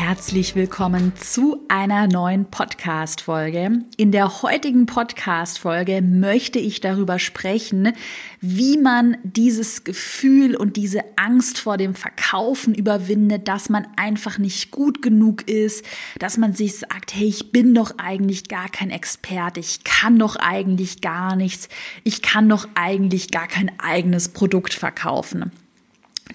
[0.00, 3.82] Herzlich willkommen zu einer neuen Podcast-Folge.
[3.96, 7.92] In der heutigen Podcast-Folge möchte ich darüber sprechen,
[8.40, 14.70] wie man dieses Gefühl und diese Angst vor dem Verkaufen überwindet, dass man einfach nicht
[14.70, 15.84] gut genug ist,
[16.20, 20.36] dass man sich sagt, hey, ich bin doch eigentlich gar kein Experte, ich kann doch
[20.36, 21.68] eigentlich gar nichts,
[22.04, 25.50] ich kann doch eigentlich gar kein eigenes Produkt verkaufen.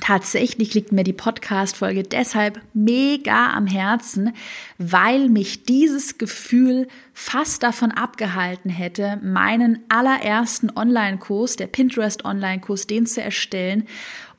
[0.01, 4.33] Tatsächlich liegt mir die Podcast-Folge deshalb mega am Herzen,
[4.77, 13.05] weil mich dieses Gefühl fast davon abgehalten hätte, meinen allerersten Online-Kurs, der Pinterest Online-Kurs, den
[13.05, 13.87] zu erstellen.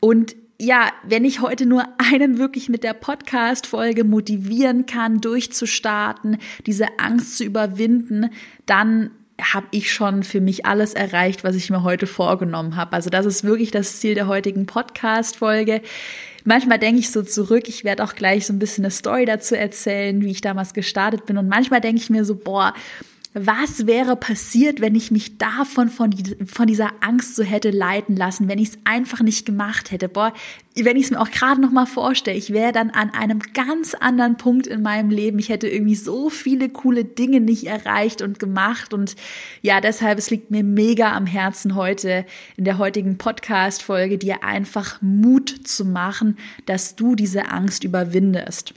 [0.00, 6.98] Und ja, wenn ich heute nur einen wirklich mit der Podcast-Folge motivieren kann, durchzustarten, diese
[6.98, 8.30] Angst zu überwinden,
[8.66, 12.92] dann habe ich schon für mich alles erreicht, was ich mir heute vorgenommen habe.
[12.92, 15.82] Also das ist wirklich das Ziel der heutigen Podcast-Folge.
[16.44, 19.56] Manchmal denke ich so zurück, ich werde auch gleich so ein bisschen eine Story dazu
[19.56, 21.38] erzählen, wie ich damals gestartet bin.
[21.38, 22.74] Und manchmal denke ich mir so, boah,
[23.36, 26.14] was wäre passiert, wenn ich mich davon, von,
[26.46, 30.08] von dieser Angst so hätte leiten lassen, wenn ich es einfach nicht gemacht hätte?
[30.08, 30.32] Boah,
[30.76, 33.94] wenn ich es mir auch gerade noch mal vorstelle, ich wäre dann an einem ganz
[33.94, 35.40] anderen Punkt in meinem Leben.
[35.40, 38.94] Ich hätte irgendwie so viele coole Dinge nicht erreicht und gemacht.
[38.94, 39.16] Und
[39.62, 42.24] ja, deshalb, es liegt mir mega am Herzen heute
[42.56, 48.74] in der heutigen Podcast-Folge, dir einfach Mut zu machen, dass du diese Angst überwindest.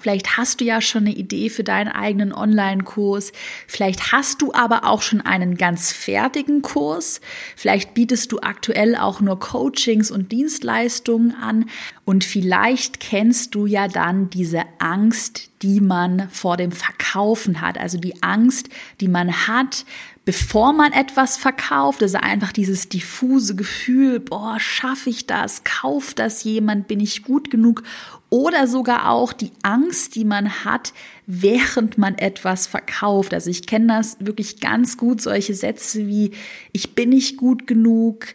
[0.00, 3.32] Vielleicht hast du ja schon eine Idee für deinen eigenen Online-Kurs.
[3.66, 7.20] Vielleicht hast du aber auch schon einen ganz fertigen Kurs.
[7.56, 11.64] Vielleicht bietest du aktuell auch nur Coachings und Dienstleistungen an.
[12.04, 17.78] Und vielleicht kennst du ja dann diese Angst, die man vor dem Verkaufen hat.
[17.78, 18.68] Also die Angst,
[19.00, 19.86] die man hat,
[20.26, 22.02] bevor man etwas verkauft.
[22.02, 25.64] Also einfach dieses diffuse Gefühl, boah, schaffe ich das?
[25.64, 26.88] Kauft das jemand?
[26.88, 27.82] Bin ich gut genug?
[28.28, 30.92] Oder sogar auch die Angst, die man hat,
[31.26, 33.32] während man etwas verkauft.
[33.32, 36.32] Also ich kenne das wirklich ganz gut, solche Sätze wie,
[36.72, 38.26] ich bin nicht gut genug,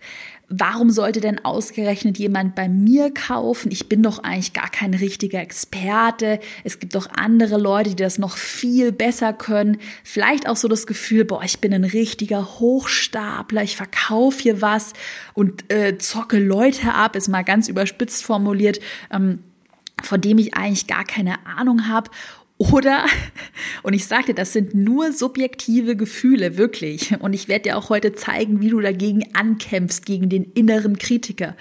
[0.52, 3.72] warum sollte denn ausgerechnet jemand bei mir kaufen?
[3.72, 6.40] Ich bin doch eigentlich gar kein richtiger Experte.
[6.64, 9.78] Es gibt doch andere Leute, die das noch viel besser können.
[10.04, 14.94] Vielleicht auch so das Gefühl, boah, ich bin ein richtiger Hochstapler, ich verkaufe hier was
[15.34, 18.80] und äh, zocke Leute ab, ist mal ganz überspitzt formuliert.
[19.10, 19.40] Ähm,
[20.04, 22.10] von dem ich eigentlich gar keine Ahnung habe
[22.70, 23.06] oder,
[23.84, 27.20] und ich sagte, das sind nur subjektive Gefühle, wirklich.
[27.20, 31.56] Und ich werde dir auch heute zeigen, wie du dagegen ankämpfst, gegen den inneren Kritiker.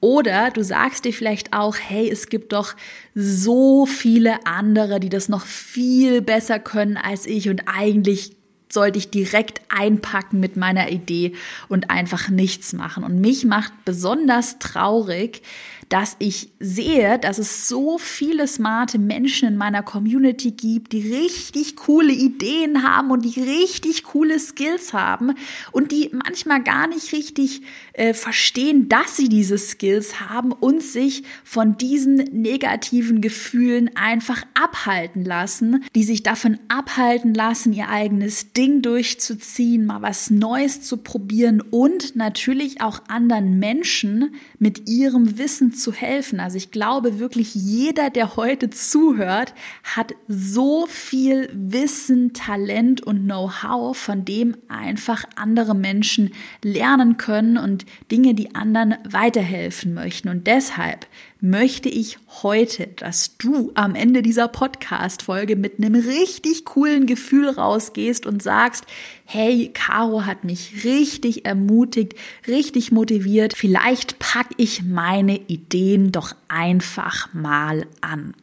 [0.00, 2.74] Oder du sagst dir vielleicht auch, hey, es gibt doch
[3.14, 8.34] so viele andere, die das noch viel besser können als ich und eigentlich
[8.72, 11.34] sollte ich direkt einpacken mit meiner Idee
[11.68, 13.04] und einfach nichts machen.
[13.04, 15.42] Und mich macht besonders traurig,
[15.90, 21.74] dass ich sehe, dass es so viele smarte Menschen in meiner Community gibt, die richtig
[21.74, 25.34] coole Ideen haben und die richtig coole Skills haben
[25.72, 27.62] und die manchmal gar nicht richtig
[27.94, 35.24] äh, verstehen, dass sie diese Skills haben und sich von diesen negativen Gefühlen einfach abhalten
[35.24, 41.60] lassen, die sich davon abhalten lassen, ihr eigenes Ding durchzuziehen, mal was Neues zu probieren
[41.60, 46.40] und natürlich auch anderen Menschen mit ihrem Wissen zu helfen.
[46.40, 53.96] Also ich glaube wirklich, jeder, der heute zuhört, hat so viel Wissen, Talent und Know-how,
[53.96, 56.32] von dem einfach andere Menschen
[56.62, 60.28] lernen können und Dinge, die anderen weiterhelfen möchten.
[60.28, 61.06] Und deshalb
[61.40, 68.26] möchte ich heute, dass du am Ende dieser Podcast-Folge mit einem richtig coolen Gefühl rausgehst
[68.26, 68.84] und sagst,
[69.24, 72.14] hey, Caro hat mich richtig ermutigt,
[72.46, 73.54] richtig motiviert.
[73.54, 78.34] Vielleicht packe ich meine Ideen doch einfach mal an.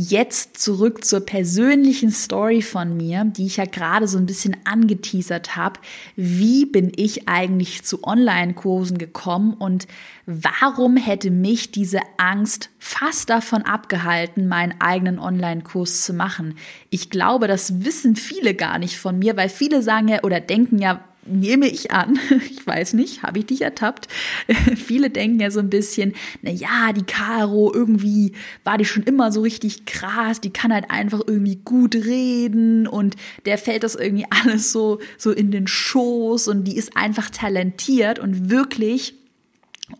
[0.00, 5.56] Jetzt zurück zur persönlichen Story von mir, die ich ja gerade so ein bisschen angeteasert
[5.56, 5.80] habe.
[6.14, 9.88] Wie bin ich eigentlich zu Online-Kursen gekommen und
[10.24, 16.54] warum hätte mich diese Angst fast davon abgehalten, meinen eigenen Online-Kurs zu machen?
[16.90, 20.78] Ich glaube, das wissen viele gar nicht von mir, weil viele sagen ja oder denken
[20.78, 22.18] ja, nehme ich an,
[22.50, 24.08] ich weiß nicht, habe ich dich ertappt?
[24.76, 28.32] Viele denken ja so ein bisschen, na ja, die Caro irgendwie
[28.64, 33.16] war die schon immer so richtig krass, die kann halt einfach irgendwie gut reden und
[33.46, 38.18] der fällt das irgendwie alles so so in den Schoß und die ist einfach talentiert
[38.18, 39.14] und wirklich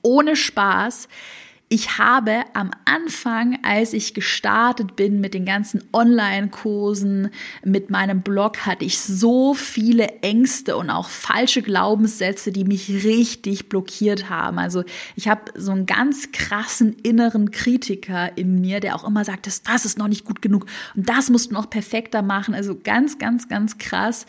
[0.03, 1.09] ohne Spaß
[1.71, 7.29] ich habe am Anfang, als ich gestartet bin mit den ganzen Online-Kursen,
[7.63, 13.69] mit meinem Blog, hatte ich so viele Ängste und auch falsche Glaubenssätze, die mich richtig
[13.69, 14.59] blockiert haben.
[14.59, 14.83] Also
[15.15, 19.63] ich habe so einen ganz krassen inneren Kritiker in mir, der auch immer sagt, das,
[19.63, 20.65] das ist noch nicht gut genug
[20.97, 22.55] und das musst du noch perfekter machen.
[22.55, 24.25] Also ganz, ganz, ganz krass,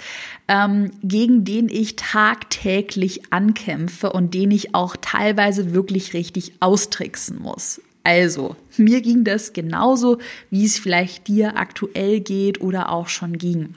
[0.50, 7.42] ähm, gegen den ich tagtäglich ankämpfe und den ich auch teilweise wirklich richtig austrickse setzen
[7.42, 7.82] muss.
[8.04, 13.76] Also, mir ging das genauso, wie es vielleicht dir aktuell geht oder auch schon ging.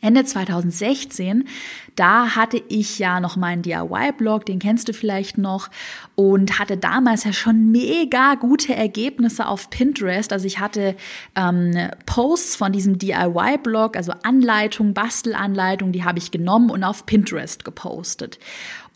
[0.00, 1.48] Ende 2016,
[1.96, 5.70] da hatte ich ja noch meinen DIY-Blog, den kennst du vielleicht noch,
[6.14, 10.32] und hatte damals ja schon mega gute Ergebnisse auf Pinterest.
[10.32, 10.94] Also ich hatte
[11.34, 11.72] ähm,
[12.06, 18.38] Posts von diesem DIY-Blog, also Anleitung, Bastelanleitung, die habe ich genommen und auf Pinterest gepostet.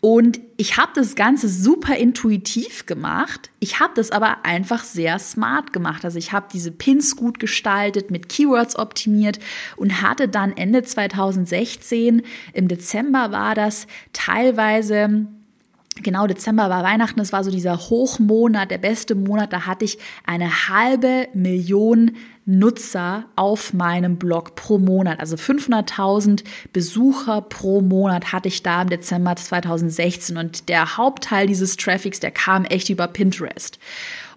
[0.05, 3.51] Und ich habe das Ganze super intuitiv gemacht.
[3.61, 6.03] Ich habe das aber einfach sehr smart gemacht.
[6.03, 9.39] Also ich habe diese Pins gut gestaltet, mit Keywords optimiert
[9.77, 12.21] und hatte dann Ende 2016,
[12.51, 15.25] im Dezember war das, teilweise
[16.01, 19.99] Genau, Dezember war Weihnachten, das war so dieser Hochmonat, der beste Monat, da hatte ich
[20.25, 22.13] eine halbe Million
[22.45, 25.19] Nutzer auf meinem Blog pro Monat.
[25.19, 26.43] Also 500.000
[26.73, 32.31] Besucher pro Monat hatte ich da im Dezember 2016 und der Hauptteil dieses Traffics, der
[32.31, 33.79] kam echt über Pinterest.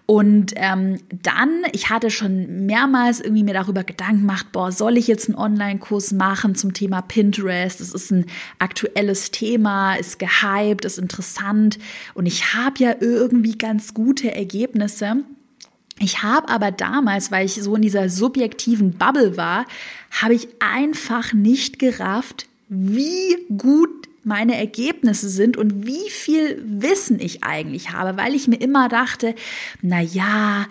[0.07, 5.07] Und ähm, dann, ich hatte schon mehrmals irgendwie mir darüber Gedanken gemacht, boah, soll ich
[5.07, 7.81] jetzt einen Online-Kurs machen zum Thema Pinterest?
[7.81, 8.25] Das ist ein
[8.57, 11.77] aktuelles Thema, ist gehypt, ist interessant
[12.13, 15.25] und ich habe ja irgendwie ganz gute Ergebnisse.
[15.99, 19.65] Ich habe aber damals, weil ich so in dieser subjektiven Bubble war,
[20.11, 23.89] habe ich einfach nicht gerafft, wie gut
[24.23, 29.33] meine Ergebnisse sind und wie viel Wissen ich eigentlich habe, weil ich mir immer dachte,
[29.81, 30.65] na ja,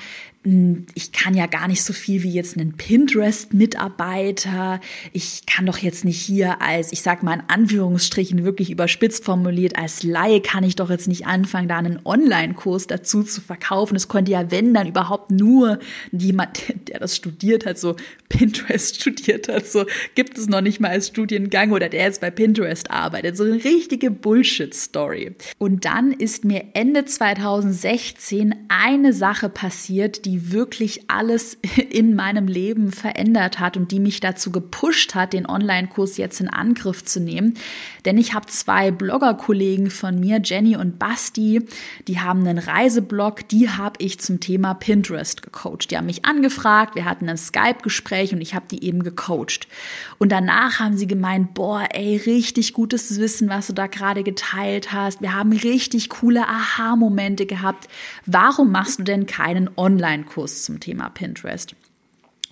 [0.94, 4.80] ich kann ja gar nicht so viel wie jetzt einen Pinterest-Mitarbeiter.
[5.12, 9.76] Ich kann doch jetzt nicht hier als, ich sag mal in Anführungsstrichen wirklich überspitzt formuliert,
[9.76, 13.96] als Laie kann ich doch jetzt nicht anfangen, da einen Online-Kurs dazu zu verkaufen.
[13.96, 15.80] Es konnte ja, wenn dann überhaupt nur
[16.12, 17.96] jemand, der das studiert hat, so
[18.28, 19.84] Pinterest studiert hat, so
[20.14, 23.36] gibt es noch nicht mal als Studiengang oder der jetzt bei Pinterest arbeitet.
[23.36, 25.34] So eine richtige Bullshit-Story.
[25.58, 31.56] Und dann ist mir Ende 2016 eine Sache passiert, die die wirklich alles
[31.90, 36.48] in meinem Leben verändert hat und die mich dazu gepusht hat, den Online-Kurs jetzt in
[36.48, 37.54] Angriff zu nehmen.
[38.04, 41.62] Denn ich habe zwei Blogger-Kollegen von mir, Jenny und Basti,
[42.06, 45.90] die haben einen Reiseblog, die habe ich zum Thema Pinterest gecoacht.
[45.90, 49.68] Die haben mich angefragt, wir hatten ein Skype-Gespräch und ich habe die eben gecoacht.
[50.18, 54.92] Und danach haben sie gemeint, boah, ey, richtig gutes Wissen, was du da gerade geteilt
[54.92, 55.22] hast.
[55.22, 57.88] Wir haben richtig coole Aha-Momente gehabt.
[58.26, 61.74] Warum machst du denn keinen Online Online-Kurs zum Thema Pinterest.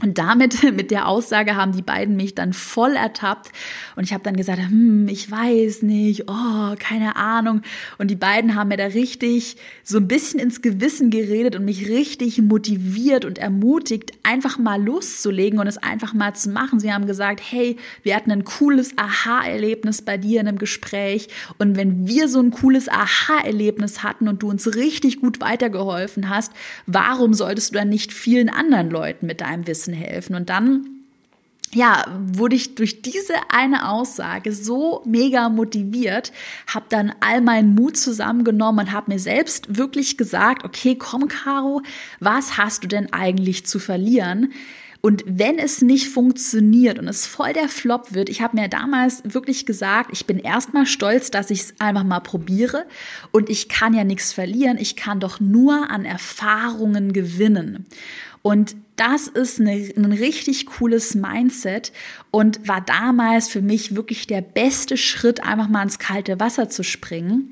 [0.02, 3.52] Und damit, mit der Aussage haben die beiden mich dann voll ertappt.
[3.94, 7.62] Und ich habe dann gesagt, hm, ich weiß nicht, oh, keine Ahnung.
[7.99, 11.88] Und die beiden haben mir da richtig so ein bisschen ins Gewissen geredet und mich
[11.88, 16.81] richtig motiviert und ermutigt, einfach mal loszulegen und es einfach mal zu machen.
[16.81, 21.29] Sie haben gesagt, hey, wir hatten ein cooles Aha-Erlebnis bei dir in einem Gespräch.
[21.58, 26.52] Und wenn wir so ein cooles Aha-Erlebnis hatten und du uns richtig gut weitergeholfen hast,
[26.87, 30.35] warum solltest du dann nicht vielen anderen Leuten mit deinem Wissen helfen.
[30.35, 30.95] Und dann
[31.75, 36.33] ja, wurde ich durch diese eine Aussage so mega motiviert,
[36.67, 41.83] habe dann all meinen Mut zusammengenommen und habe mir selbst wirklich gesagt, okay, komm, Caro,
[42.21, 44.53] was hast du denn eigentlich zu verlieren?
[45.00, 49.23] Und wenn es nicht funktioniert und es voll der Flop wird, ich habe mir damals
[49.23, 52.87] wirklich gesagt, ich bin erstmal stolz, dass ich es einfach mal probiere
[53.31, 57.85] und ich kann ja nichts verlieren, ich kann doch nur an Erfahrungen gewinnen.
[58.41, 61.93] Und das ist eine, ein richtig cooles Mindset
[62.31, 66.85] und war damals für mich wirklich der beste Schritt, einfach mal ins kalte Wasser zu
[66.85, 67.51] springen.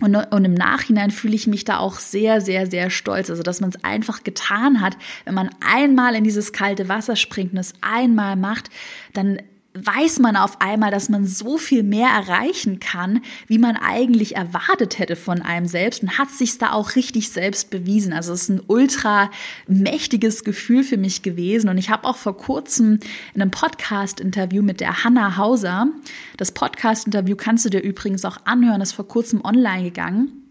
[0.00, 3.30] Und, und, im Nachhinein fühle ich mich da auch sehr, sehr, sehr stolz.
[3.30, 4.96] Also, dass man es einfach getan hat.
[5.24, 8.70] Wenn man einmal in dieses kalte Wasser springt und es einmal macht,
[9.12, 9.38] dann
[9.74, 15.00] weiß man auf einmal, dass man so viel mehr erreichen kann, wie man eigentlich erwartet
[15.00, 18.12] hätte von einem selbst und hat sich da auch richtig selbst bewiesen.
[18.12, 19.30] Also es ist ein ultra
[19.66, 23.00] mächtiges Gefühl für mich gewesen und ich habe auch vor kurzem
[23.34, 25.88] in einem Podcast-Interview mit der Hanna Hauser,
[26.36, 30.43] das Podcast-Interview kannst du dir übrigens auch anhören, ist vor kurzem online gegangen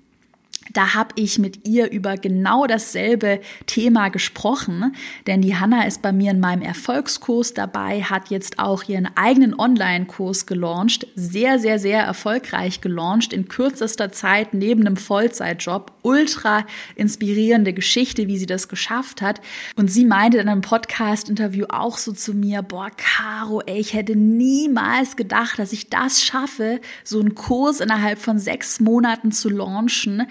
[0.72, 4.96] da habe ich mit ihr über genau dasselbe Thema gesprochen,
[5.28, 9.58] denn die Hanna ist bei mir in meinem Erfolgskurs dabei, hat jetzt auch ihren eigenen
[9.60, 16.66] Online-Kurs gelauncht, sehr, sehr, sehr erfolgreich gelauncht, in kürzester Zeit neben einem Vollzeitjob, ultra
[16.96, 19.42] inspirierende Geschichte, wie sie das geschafft hat.
[19.76, 24.16] Und sie meinte in einem Podcast-Interview auch so zu mir, boah, Caro, ey, ich hätte
[24.16, 30.24] niemals gedacht, dass ich das schaffe, so einen Kurs innerhalb von sechs Monaten zu launchen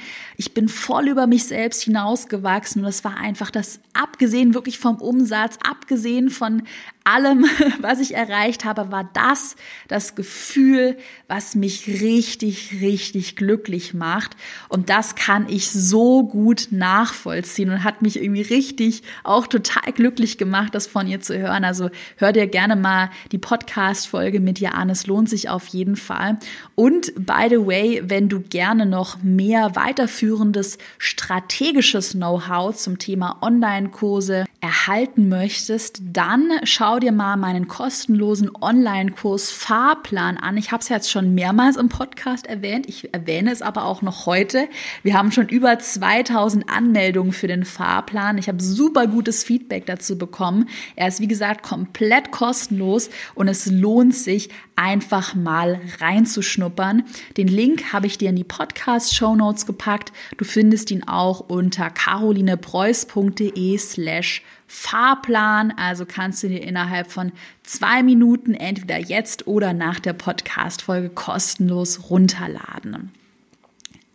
[0.42, 4.96] ich bin voll über mich selbst hinausgewachsen und das war einfach das, abgesehen wirklich vom
[4.96, 6.64] Umsatz, abgesehen von
[7.04, 7.46] allem,
[7.80, 9.56] was ich erreicht habe, war das
[9.88, 10.96] das Gefühl,
[11.28, 14.36] was mich richtig, richtig glücklich macht.
[14.68, 20.38] Und das kann ich so gut nachvollziehen und hat mich irgendwie richtig auch total glücklich
[20.38, 21.64] gemacht, das von ihr zu hören.
[21.64, 24.72] Also hör dir gerne mal die Podcast-Folge mit ihr.
[24.90, 26.38] Es lohnt sich auf jeden Fall.
[26.74, 34.44] Und by the way, wenn du gerne noch mehr weiterführendes strategisches Know-how zum Thema Online-Kurse
[34.62, 40.56] erhalten möchtest, dann schau dir mal meinen kostenlosen Online-Kurs Fahrplan an.
[40.56, 42.88] Ich habe es jetzt schon mehrmals im Podcast erwähnt.
[42.88, 44.68] Ich erwähne es aber auch noch heute.
[45.02, 48.38] Wir haben schon über 2000 Anmeldungen für den Fahrplan.
[48.38, 50.68] Ich habe super gutes Feedback dazu bekommen.
[50.94, 57.02] Er ist, wie gesagt, komplett kostenlos und es lohnt sich, einfach mal reinzuschnuppern.
[57.36, 60.12] Den Link habe ich dir in die Podcast-Show Notes gepackt.
[60.36, 65.72] Du findest ihn auch unter carolinepreuß.de slash Fahrplan.
[65.76, 67.32] Also kannst du dir innerhalb von
[67.62, 73.10] zwei Minuten entweder jetzt oder nach der Podcast-Folge kostenlos runterladen.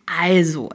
[0.05, 0.69] Also,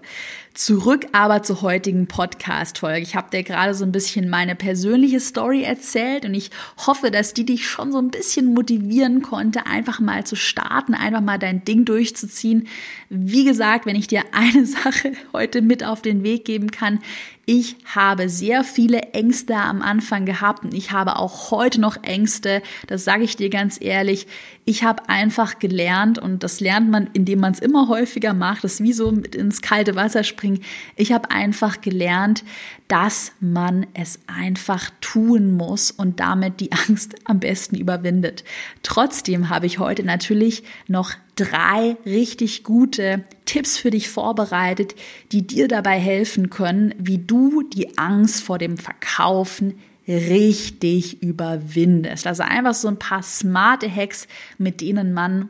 [0.55, 3.01] Zurück aber zur heutigen Podcast-Folge.
[3.01, 6.51] Ich habe dir gerade so ein bisschen meine persönliche Story erzählt und ich
[6.87, 11.23] hoffe, dass die dich schon so ein bisschen motivieren konnte, einfach mal zu starten, einfach
[11.23, 12.69] mal dein Ding durchzuziehen.
[13.09, 16.99] Wie gesagt, wenn ich dir eine Sache heute mit auf den Weg geben kann,
[17.45, 22.63] ich habe sehr viele Ängste am Anfang gehabt und ich habe auch heute noch Ängste.
[22.87, 24.29] Das sage ich dir ganz ehrlich.
[24.65, 28.63] Ich habe einfach gelernt und das lernt man, indem man es immer häufiger macht.
[28.63, 30.61] Das ist wie so mit ins kalte Wasser springen.
[30.95, 32.45] Ich habe einfach gelernt,
[32.87, 38.45] dass man es einfach tun muss und damit die Angst am besten überwindet.
[38.85, 44.95] Trotzdem habe ich heute natürlich noch drei richtig gute Tipps für dich vorbereitet,
[45.33, 52.27] die dir dabei helfen können, wie du die Angst vor dem Verkaufen richtig überwindest.
[52.27, 54.27] Also einfach so ein paar smarte Hacks,
[54.59, 55.49] mit denen man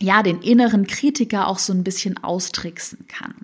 [0.00, 3.34] ja den inneren Kritiker auch so ein bisschen austricksen kann.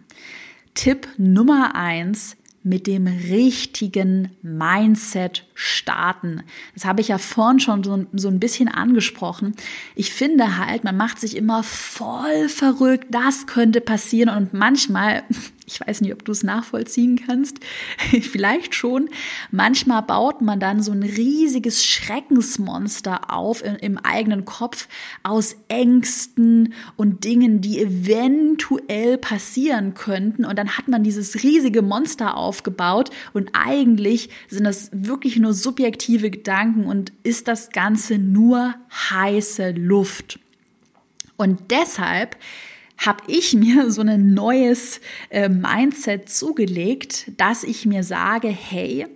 [0.75, 6.42] Tipp Nummer eins, mit dem richtigen Mindset starten.
[6.75, 9.56] Das habe ich ja vorhin schon so, so, ein bisschen angesprochen.
[9.94, 15.25] Ich finde halt, man macht sich immer voll verrückt, das könnte passieren und manchmal
[15.66, 17.58] ich weiß nicht, ob du es nachvollziehen kannst,
[18.22, 19.08] vielleicht schon.
[19.50, 24.88] Manchmal baut man dann so ein riesiges Schreckensmonster auf im, im eigenen Kopf
[25.25, 30.44] aus Ängsten und Dingen, die eventuell passieren könnten.
[30.44, 36.30] Und dann hat man dieses riesige Monster aufgebaut und eigentlich sind das wirklich nur subjektive
[36.30, 38.74] Gedanken und ist das Ganze nur
[39.10, 40.38] heiße Luft.
[41.36, 42.36] Und deshalb
[42.98, 45.00] habe ich mir so ein neues
[45.30, 49.06] äh, Mindset zugelegt, dass ich mir sage, hey,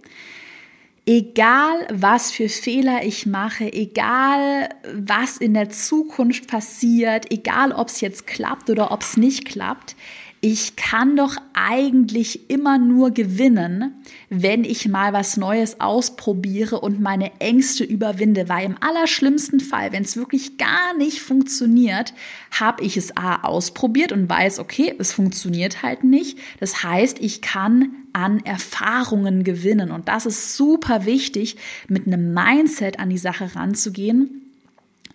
[1.07, 8.01] egal was für Fehler ich mache, egal was in der Zukunft passiert, egal ob es
[8.01, 9.97] jetzt klappt oder ob es nicht klappt,
[10.43, 13.93] ich kann doch eigentlich immer nur gewinnen,
[14.31, 20.03] wenn ich mal was Neues ausprobiere und meine Ängste überwinde, weil im allerschlimmsten Fall, wenn
[20.03, 22.15] es wirklich gar nicht funktioniert,
[22.59, 26.39] habe ich es A ausprobiert und weiß, okay, es funktioniert halt nicht.
[26.59, 31.57] Das heißt, ich kann an Erfahrungen gewinnen und das ist super wichtig,
[31.87, 34.41] mit einem Mindset an die Sache ranzugehen,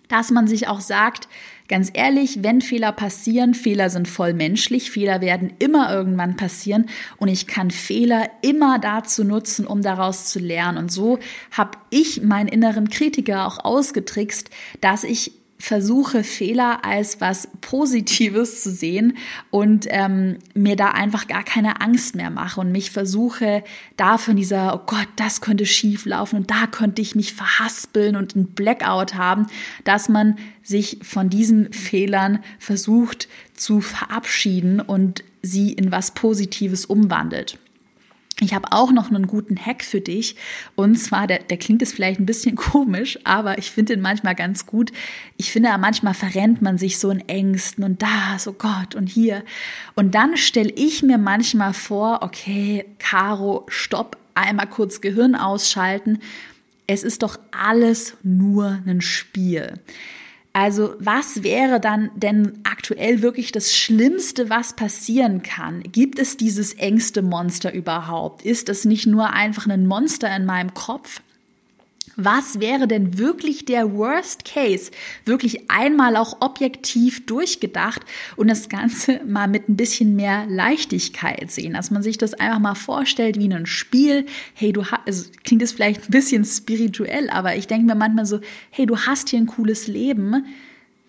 [0.06, 1.28] dass man sich auch sagt,
[1.68, 7.28] Ganz ehrlich, wenn Fehler passieren, Fehler sind voll menschlich, Fehler werden immer irgendwann passieren und
[7.28, 10.78] ich kann Fehler immer dazu nutzen, um daraus zu lernen.
[10.78, 11.18] Und so
[11.50, 18.70] habe ich meinen inneren Kritiker auch ausgetrickst, dass ich versuche, Fehler als was Positives zu
[18.70, 19.16] sehen
[19.50, 23.64] und ähm, mir da einfach gar keine Angst mehr mache und mich versuche,
[23.96, 28.16] da von dieser, oh Gott, das könnte schief laufen und da könnte ich mich verhaspeln
[28.16, 29.46] und ein Blackout haben,
[29.84, 37.58] dass man sich von diesen Fehlern versucht zu verabschieden und sie in was Positives umwandelt.
[38.40, 40.36] Ich habe auch noch einen guten Hack für dich.
[40.74, 44.34] Und zwar, der, der klingt jetzt vielleicht ein bisschen komisch, aber ich finde den manchmal
[44.34, 44.92] ganz gut.
[45.36, 49.42] Ich finde, manchmal verrennt man sich so in Ängsten und da, so Gott und hier.
[49.94, 56.18] Und dann stelle ich mir manchmal vor, okay, Caro, stopp, einmal kurz Gehirn ausschalten.
[56.86, 59.80] Es ist doch alles nur ein Spiel.
[60.56, 65.82] Also was wäre dann denn aktuell wirklich das Schlimmste, was passieren kann?
[65.82, 68.40] Gibt es dieses engste Monster überhaupt?
[68.40, 71.20] Ist es nicht nur einfach ein Monster in meinem Kopf?
[72.16, 74.90] Was wäre denn wirklich der Worst Case?
[75.26, 78.00] Wirklich einmal auch objektiv durchgedacht
[78.36, 82.58] und das Ganze mal mit ein bisschen mehr Leichtigkeit sehen, dass man sich das einfach
[82.58, 84.24] mal vorstellt wie ein Spiel.
[84.54, 88.24] Hey, du hast, also klingt es vielleicht ein bisschen spirituell, aber ich denke mir manchmal
[88.24, 90.46] so, hey, du hast hier ein cooles Leben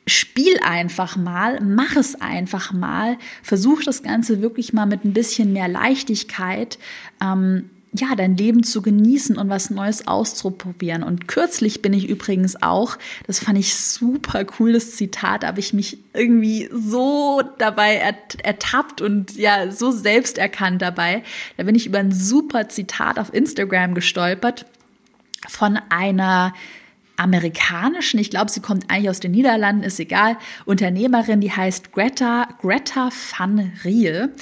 [0.09, 5.51] spiel einfach mal, mach es einfach mal, versuch das Ganze wirklich mal mit ein bisschen
[5.51, 6.79] mehr Leichtigkeit.
[7.21, 11.03] Ähm, ja, dein Leben zu genießen und was Neues auszuprobieren.
[11.03, 15.97] Und kürzlich bin ich übrigens auch, das fand ich super cooles Zitat, habe ich mich
[16.13, 21.23] irgendwie so dabei ertappt und ja, so selbst erkannt dabei.
[21.57, 24.65] Da bin ich über ein super Zitat auf Instagram gestolpert
[25.47, 26.53] von einer
[27.17, 32.47] amerikanischen, ich glaube, sie kommt eigentlich aus den Niederlanden, ist egal, Unternehmerin, die heißt Greta,
[32.62, 34.33] Greta van Riel.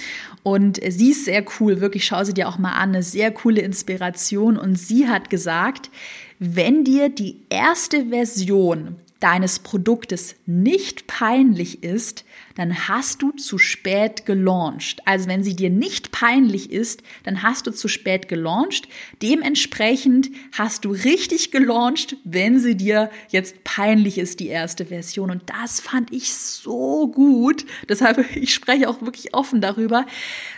[0.43, 3.61] Und sie ist sehr cool, wirklich, schau sie dir auch mal an, eine sehr coole
[3.61, 4.57] Inspiration.
[4.57, 5.89] Und sie hat gesagt,
[6.37, 14.25] wenn dir die erste Version deines Produktes nicht peinlich ist, dann hast du zu spät
[14.25, 15.01] gelauncht.
[15.05, 18.87] Also wenn sie dir nicht peinlich ist, dann hast du zu spät gelauncht.
[19.21, 25.31] Dementsprechend hast du richtig gelauncht, wenn sie dir jetzt peinlich ist, die erste Version.
[25.31, 27.65] Und das fand ich so gut.
[27.87, 30.05] Deshalb, ich spreche auch wirklich offen darüber,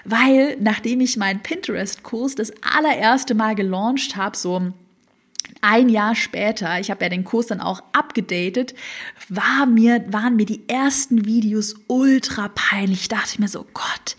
[0.03, 4.73] weil nachdem ich meinen Pinterest-Kurs das allererste Mal gelauncht habe, so
[5.61, 8.75] ein Jahr später, ich habe ja den Kurs dann auch abgedatet,
[9.29, 13.01] war mir, waren mir die ersten Videos ultra peinlich.
[13.01, 14.15] Ich dachte mir so, Gott,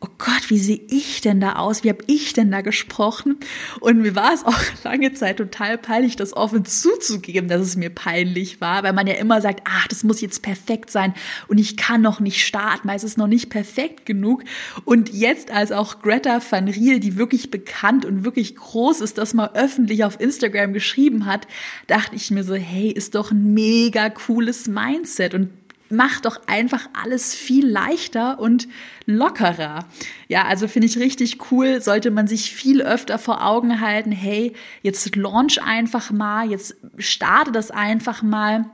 [0.00, 1.84] oh Gott, wie sehe ich denn da aus?
[1.84, 3.36] Wie habe ich denn da gesprochen?
[3.80, 7.90] Und mir war es auch lange Zeit total peinlich, das offen zuzugeben, dass es mir
[7.90, 11.14] peinlich war, weil man ja immer sagt, ach, das muss jetzt perfekt sein
[11.48, 14.44] und ich kann noch nicht starten, weil es ist noch nicht perfekt genug.
[14.84, 19.34] Und jetzt als auch Greta Van Riel, die wirklich bekannt und wirklich groß ist, das
[19.34, 21.46] mal öffentlich auf Instagram geschrieben hat,
[21.86, 25.50] dachte ich mir so, hey, ist doch ein mega cooles Mindset und
[25.90, 28.68] macht doch einfach alles viel leichter und
[29.06, 29.86] lockerer.
[30.28, 34.52] Ja, also finde ich richtig cool, sollte man sich viel öfter vor Augen halten, hey,
[34.82, 38.66] jetzt launch einfach mal, jetzt starte das einfach mal,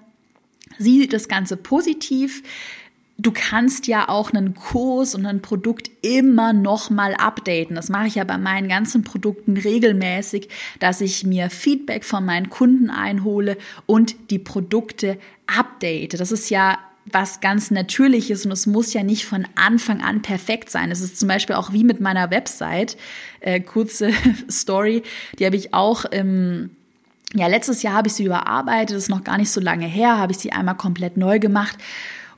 [0.78, 2.42] sieh das Ganze positiv.
[3.16, 7.76] Du kannst ja auch einen Kurs und ein Produkt immer noch mal updaten.
[7.76, 10.48] Das mache ich ja bei meinen ganzen Produkten regelmäßig,
[10.80, 16.18] dass ich mir Feedback von meinen Kunden einhole und die Produkte update.
[16.18, 16.76] Das ist ja
[17.14, 20.90] was ganz Natürliches und es muss ja nicht von Anfang an perfekt sein.
[20.90, 22.96] Es ist zum Beispiel auch wie mit meiner Website,
[23.40, 24.10] äh, kurze
[24.50, 25.02] Story,
[25.38, 26.70] die habe ich auch im
[27.36, 30.30] ja, letztes Jahr habe ich sie überarbeitet, ist noch gar nicht so lange her, habe
[30.30, 31.78] ich sie einmal komplett neu gemacht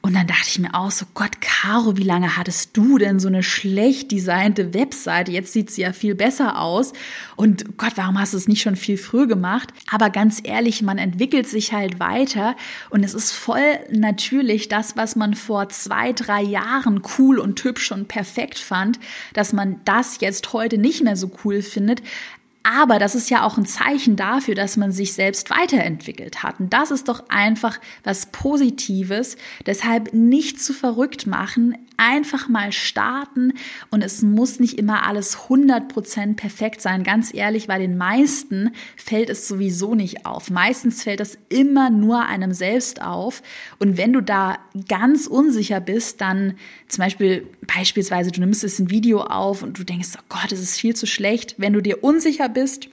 [0.06, 3.26] und dann dachte ich mir auch so, Gott, Caro, wie lange hattest du denn so
[3.26, 5.32] eine schlecht designte Webseite?
[5.32, 6.92] Jetzt sieht sie ja viel besser aus.
[7.34, 9.70] Und Gott, warum hast du es nicht schon viel früher gemacht?
[9.90, 12.54] Aber ganz ehrlich, man entwickelt sich halt weiter
[12.88, 17.90] und es ist voll natürlich das, was man vor zwei, drei Jahren cool und hübsch
[17.90, 19.00] und perfekt fand,
[19.34, 22.00] dass man das jetzt heute nicht mehr so cool findet.
[22.68, 26.58] Aber das ist ja auch ein Zeichen dafür, dass man sich selbst weiterentwickelt hat.
[26.58, 29.36] Und das ist doch einfach was Positives.
[29.66, 33.52] Deshalb nicht zu verrückt machen, einfach mal starten
[33.90, 37.04] und es muss nicht immer alles 100% perfekt sein.
[37.04, 40.50] Ganz ehrlich, bei den meisten fällt es sowieso nicht auf.
[40.50, 43.42] Meistens fällt das immer nur einem selbst auf.
[43.78, 46.54] Und wenn du da ganz unsicher bist, dann
[46.88, 50.60] zum Beispiel, beispielsweise, du nimmst jetzt ein Video auf und du denkst, oh Gott, es
[50.60, 51.54] ist viel zu schlecht.
[51.58, 52.88] Wenn du dir unsicher bist,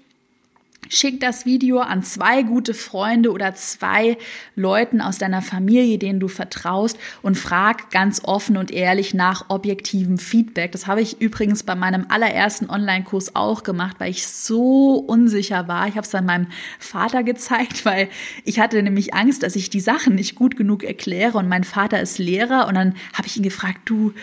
[0.94, 4.16] Schick das Video an zwei gute Freunde oder zwei
[4.56, 10.20] Leuten aus deiner Familie, denen du vertraust und frag ganz offen und ehrlich nach objektivem
[10.20, 10.72] Feedback.
[10.72, 15.88] Das habe ich übrigens bei meinem allerersten Online-Kurs auch gemacht, weil ich so unsicher war.
[15.88, 16.46] Ich habe es dann meinem
[16.78, 18.08] Vater gezeigt, weil
[18.44, 22.02] ich hatte nämlich Angst, dass ich die Sachen nicht gut genug erkläre und mein Vater
[22.02, 24.14] ist Lehrer und dann habe ich ihn gefragt, du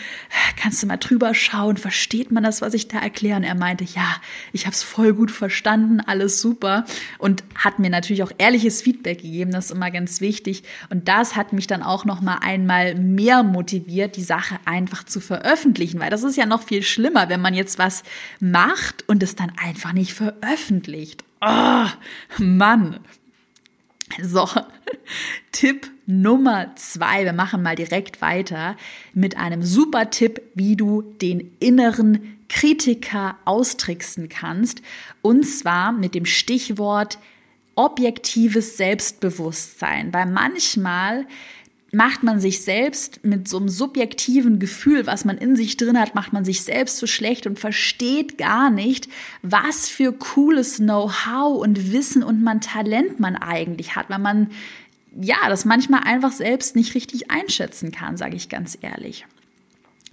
[0.57, 3.39] kannst du mal drüber schauen, versteht man das, was ich da erkläre?
[3.39, 4.15] Und er meinte, ja,
[4.53, 6.85] ich habe es voll gut verstanden, alles super super
[7.19, 11.37] und hat mir natürlich auch ehrliches Feedback gegeben, das ist immer ganz wichtig und das
[11.37, 16.11] hat mich dann auch noch mal einmal mehr motiviert, die Sache einfach zu veröffentlichen, weil
[16.11, 18.03] das ist ja noch viel schlimmer, wenn man jetzt was
[18.41, 21.25] macht und es dann einfach nicht veröffentlicht.
[21.41, 21.87] Oh,
[22.39, 23.01] Mann.
[24.21, 24.47] So,
[25.53, 27.25] Tipp Nummer zwei.
[27.25, 28.77] Wir machen mal direkt weiter
[29.15, 34.83] mit einem super Tipp, wie du den inneren Kritiker austricksen kannst.
[35.23, 37.19] Und zwar mit dem Stichwort
[37.77, 40.13] objektives Selbstbewusstsein.
[40.13, 41.27] Weil manchmal
[41.93, 46.15] macht man sich selbst mit so einem subjektiven Gefühl, was man in sich drin hat,
[46.15, 49.09] macht man sich selbst so schlecht und versteht gar nicht,
[49.43, 54.51] was für cooles Know-how und Wissen und man Talent man eigentlich hat, weil man
[55.21, 59.27] ja, das manchmal einfach selbst nicht richtig einschätzen kann, sage ich ganz ehrlich.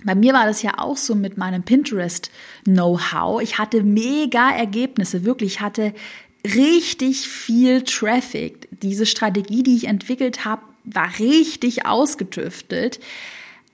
[0.04, 3.42] Bei mir war das ja auch so mit meinem Pinterest-Know-how.
[3.42, 5.94] Ich hatte mega Ergebnisse, wirklich, ich hatte
[6.46, 8.68] richtig viel Traffic.
[8.82, 13.00] Diese Strategie, die ich entwickelt habe, war richtig ausgetüftelt.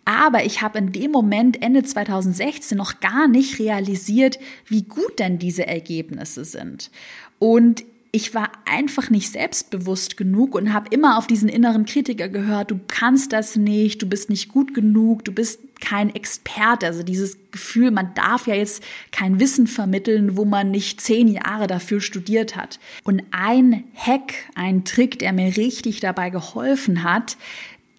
[0.05, 5.39] Aber ich habe in dem Moment Ende 2016 noch gar nicht realisiert, wie gut denn
[5.39, 6.91] diese Ergebnisse sind.
[7.39, 12.69] Und ich war einfach nicht selbstbewusst genug und habe immer auf diesen inneren Kritiker gehört,
[12.69, 16.86] du kannst das nicht, du bist nicht gut genug, du bist kein Experte.
[16.88, 21.67] Also dieses Gefühl, man darf ja jetzt kein Wissen vermitteln, wo man nicht zehn Jahre
[21.67, 22.79] dafür studiert hat.
[23.03, 27.38] Und ein Hack, ein Trick, der mir richtig dabei geholfen hat,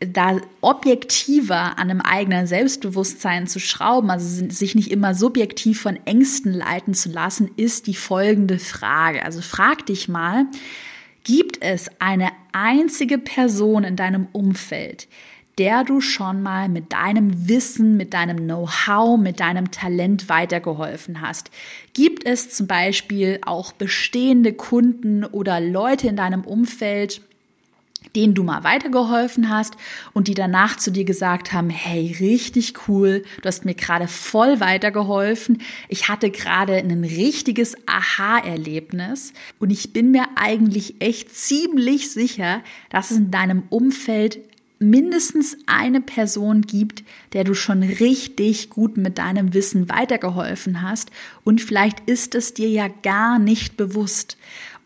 [0.00, 6.52] da objektiver an einem eigenen Selbstbewusstsein zu schrauben, also sich nicht immer subjektiv von Ängsten
[6.52, 9.24] leiten zu lassen, ist die folgende Frage.
[9.24, 10.46] Also frag dich mal,
[11.22, 15.08] gibt es eine einzige Person in deinem Umfeld,
[15.58, 21.50] der du schon mal mit deinem Wissen, mit deinem Know-how, mit deinem Talent weitergeholfen hast?
[21.92, 27.20] Gibt es zum Beispiel auch bestehende Kunden oder Leute in deinem Umfeld,
[28.14, 29.74] denen du mal weitergeholfen hast
[30.12, 34.60] und die danach zu dir gesagt haben, hey, richtig cool, du hast mir gerade voll
[34.60, 35.62] weitergeholfen.
[35.88, 43.10] Ich hatte gerade ein richtiges Aha-Erlebnis und ich bin mir eigentlich echt ziemlich sicher, dass
[43.10, 44.38] es in deinem Umfeld
[44.78, 51.10] mindestens eine Person gibt, der du schon richtig gut mit deinem Wissen weitergeholfen hast
[51.44, 54.36] und vielleicht ist es dir ja gar nicht bewusst.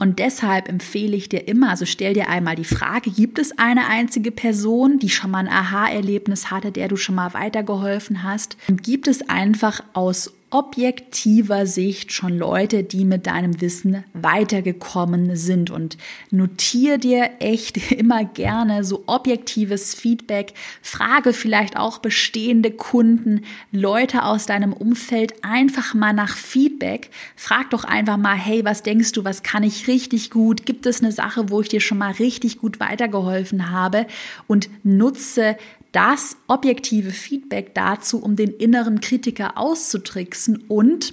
[0.00, 3.88] Und deshalb empfehle ich dir immer, also stell dir einmal die Frage, gibt es eine
[3.88, 8.56] einzige Person, die schon mal ein Aha-Erlebnis hatte, der du schon mal weitergeholfen hast?
[8.68, 15.70] Und gibt es einfach aus objektiver Sicht schon Leute, die mit deinem Wissen weitergekommen sind.
[15.70, 15.98] Und
[16.30, 20.54] notier dir echt immer gerne so objektives Feedback.
[20.82, 27.10] Frage vielleicht auch bestehende Kunden, Leute aus deinem Umfeld einfach mal nach Feedback.
[27.36, 30.64] Frag doch einfach mal, hey, was denkst du, was kann ich richtig gut?
[30.64, 34.06] Gibt es eine Sache, wo ich dir schon mal richtig gut weitergeholfen habe?
[34.46, 35.56] Und nutze
[35.98, 41.12] das objektive Feedback dazu, um den inneren Kritiker auszutricksen und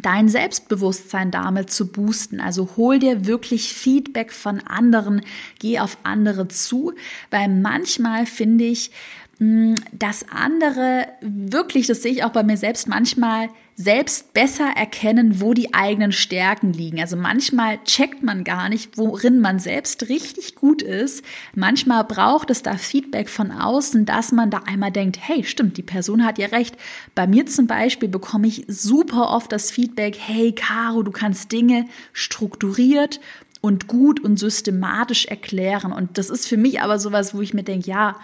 [0.00, 2.40] dein Selbstbewusstsein damit zu boosten.
[2.40, 5.20] Also hol dir wirklich Feedback von anderen,
[5.58, 6.94] geh auf andere zu,
[7.30, 8.92] weil manchmal finde ich,
[9.38, 15.40] hm, dass andere wirklich, das sehe ich auch bei mir selbst manchmal, selbst besser erkennen,
[15.40, 17.00] wo die eigenen Stärken liegen.
[17.00, 21.24] Also manchmal checkt man gar nicht, worin man selbst richtig gut ist.
[21.54, 25.82] Manchmal braucht es da Feedback von außen, dass man da einmal denkt, hey, stimmt, die
[25.82, 26.76] Person hat ja recht.
[27.14, 31.86] Bei mir zum Beispiel bekomme ich super oft das Feedback, hey, Caro, du kannst Dinge
[32.12, 33.20] strukturiert
[33.62, 35.92] und gut und systematisch erklären.
[35.92, 38.16] Und das ist für mich aber sowas, wo ich mir denke, ja,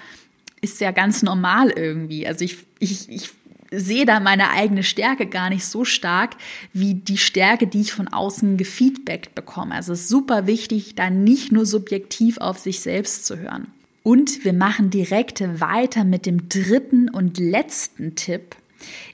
[0.61, 2.27] ist ja ganz normal irgendwie.
[2.27, 3.31] Also ich, ich, ich
[3.71, 6.37] sehe da meine eigene Stärke gar nicht so stark
[6.73, 9.75] wie die Stärke, die ich von außen gefeedbackt bekomme.
[9.75, 13.69] Also es ist super wichtig, da nicht nur subjektiv auf sich selbst zu hören.
[14.03, 18.57] Und wir machen direkt weiter mit dem dritten und letzten Tipp.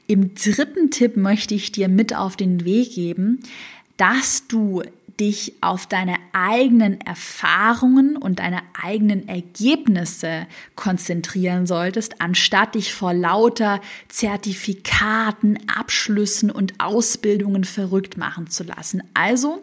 [0.06, 3.40] Im dritten Tipp möchte ich dir mit auf den Weg geben,
[3.96, 4.82] dass du
[5.20, 10.46] dich auf deine eigenen Erfahrungen und deine eigenen Ergebnisse
[10.76, 19.02] konzentrieren solltest, anstatt dich vor lauter Zertifikaten, Abschlüssen und Ausbildungen verrückt machen zu lassen.
[19.14, 19.62] Also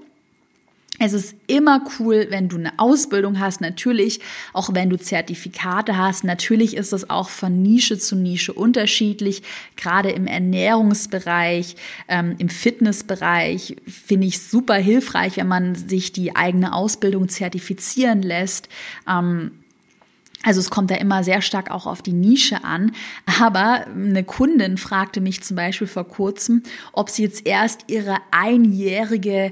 [1.04, 4.20] es ist immer cool, wenn du eine Ausbildung hast, natürlich,
[4.54, 6.24] auch wenn du Zertifikate hast.
[6.24, 9.42] Natürlich ist es auch von Nische zu Nische unterschiedlich.
[9.76, 11.76] Gerade im Ernährungsbereich,
[12.08, 18.70] ähm, im Fitnessbereich finde ich super hilfreich, wenn man sich die eigene Ausbildung zertifizieren lässt.
[19.10, 19.52] Ähm,
[20.44, 22.92] also es kommt da immer sehr stark auch auf die Nische an.
[23.40, 26.62] Aber eine Kundin fragte mich zum Beispiel vor kurzem,
[26.94, 29.52] ob sie jetzt erst ihre einjährige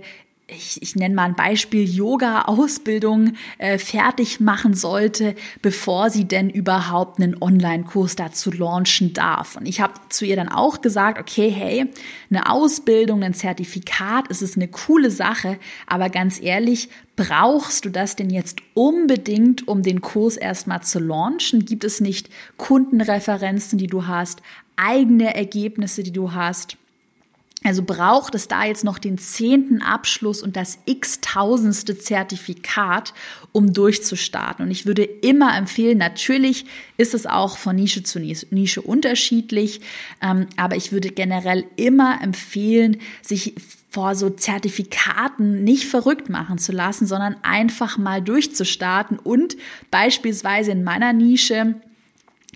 [0.52, 7.20] ich, ich nenne mal ein Beispiel, Yoga-Ausbildung äh, fertig machen sollte, bevor sie denn überhaupt
[7.20, 9.56] einen Online-Kurs dazu launchen darf.
[9.56, 11.86] Und ich habe zu ihr dann auch gesagt, okay, hey,
[12.30, 18.16] eine Ausbildung, ein Zertifikat, es ist eine coole Sache, aber ganz ehrlich, brauchst du das
[18.16, 21.66] denn jetzt unbedingt, um den Kurs erstmal zu launchen?
[21.66, 24.42] Gibt es nicht Kundenreferenzen, die du hast,
[24.78, 26.78] eigene Ergebnisse, die du hast?
[27.64, 33.14] Also braucht es da jetzt noch den zehnten Abschluss und das x-tausendste Zertifikat,
[33.52, 34.66] um durchzustarten.
[34.66, 39.82] Und ich würde immer empfehlen, natürlich ist es auch von Nische zu Nische unterschiedlich,
[40.22, 43.56] ähm, aber ich würde generell immer empfehlen, sich
[43.90, 49.58] vor so Zertifikaten nicht verrückt machen zu lassen, sondern einfach mal durchzustarten und
[49.92, 51.76] beispielsweise in meiner Nische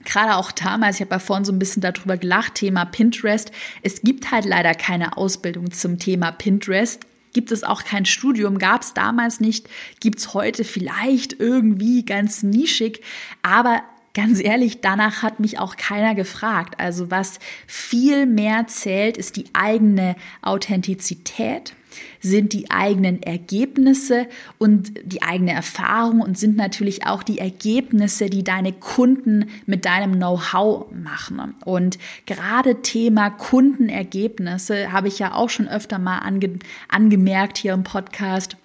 [0.06, 3.52] gerade auch damals, ich habe ja vorhin so ein bisschen darüber gelacht, Thema Pinterest.
[3.82, 7.06] Es gibt halt leider keine Ausbildung zum Thema Pinterest.
[7.34, 9.68] Gibt es auch kein Studium, gab es damals nicht,
[10.00, 13.02] gibt es heute vielleicht irgendwie ganz nischig,
[13.42, 13.82] aber
[14.14, 16.80] ganz ehrlich, danach hat mich auch keiner gefragt.
[16.80, 21.74] Also was viel mehr zählt, ist die eigene Authentizität
[22.20, 24.28] sind die eigenen Ergebnisse
[24.58, 30.14] und die eigene Erfahrung und sind natürlich auch die Ergebnisse, die deine Kunden mit deinem
[30.14, 31.56] Know-how machen.
[31.66, 37.84] Und gerade Thema Kundenergebnisse habe ich ja auch schon öfter mal ange angemerkt hier im
[37.84, 38.58] Podcast.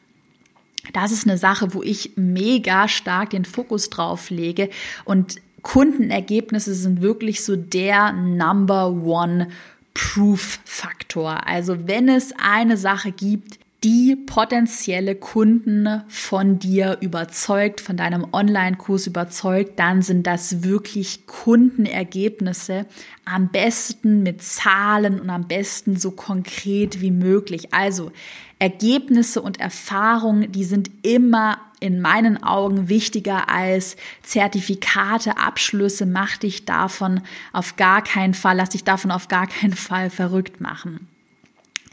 [0.92, 4.70] Das ist eine Sache, wo ich mega stark den Fokus drauf lege
[5.04, 9.48] und Kundenergebnisse sind wirklich so der Number One
[9.94, 11.46] Proof-Faktor.
[11.46, 19.06] Also wenn es eine Sache gibt, die potenzielle Kunden von dir überzeugt, von deinem Online-Kurs
[19.06, 22.86] überzeugt, dann sind das wirklich Kundenergebnisse,
[23.24, 27.72] am besten mit Zahlen und am besten so konkret wie möglich.
[27.72, 28.10] Also
[28.58, 36.06] Ergebnisse und Erfahrungen, die sind immer in meinen Augen wichtiger als Zertifikate, Abschlüsse.
[36.06, 37.20] Mach dich davon
[37.52, 41.08] auf gar keinen Fall, lass dich davon auf gar keinen Fall verrückt machen.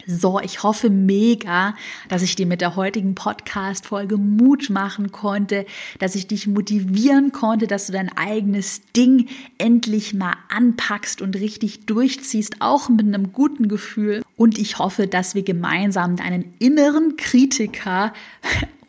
[0.08, 1.74] So, ich hoffe mega,
[2.10, 5.66] dass ich dir mit der heutigen Podcast-Folge Mut machen konnte,
[5.98, 11.88] dass ich dich motivieren konnte, dass du dein eigenes Ding endlich mal anpackst und richtig
[11.88, 14.22] durchziehst, auch mit einem guten Gefühl.
[14.38, 18.14] Und ich hoffe, dass wir gemeinsam deinen inneren Kritiker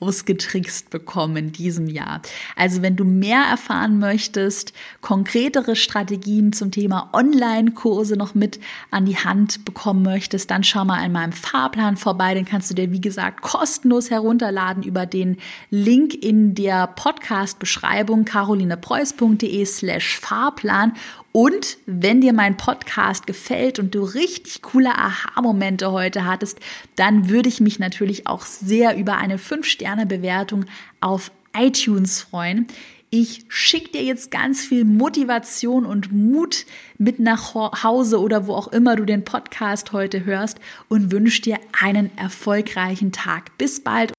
[0.01, 2.21] ausgetrickst bekommen in diesem Jahr.
[2.55, 9.17] Also wenn du mehr erfahren möchtest, konkretere Strategien zum Thema Online-Kurse noch mit an die
[9.17, 12.35] Hand bekommen möchtest, dann schau mal an meinem Fahrplan vorbei.
[12.35, 15.39] Den kannst du dir, wie gesagt, kostenlos herunterladen über den
[15.71, 20.93] Link in der Podcast-Beschreibung carolinepreuß.de slash Fahrplan
[21.37, 26.59] und wenn dir mein Podcast gefällt und du richtig coole Aha-Momente heute hattest,
[26.94, 30.64] dann würde ich mich natürlich auch sehr über eine 5-Sterne-Bewertung
[31.03, 32.66] auf iTunes freuen.
[33.11, 36.64] Ich schicke dir jetzt ganz viel Motivation und Mut
[36.96, 41.59] mit nach Hause oder wo auch immer du den Podcast heute hörst und wünsche dir
[41.79, 43.59] einen erfolgreichen Tag.
[43.59, 44.16] Bis bald